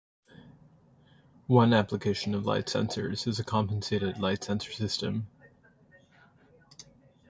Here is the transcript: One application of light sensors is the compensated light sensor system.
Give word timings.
One 1.45 1.73
application 1.73 2.33
of 2.33 2.43
light 2.47 2.65
sensors 2.65 3.27
is 3.27 3.37
the 3.37 3.43
compensated 3.43 4.17
light 4.17 4.43
sensor 4.43 4.71
system. 4.71 5.27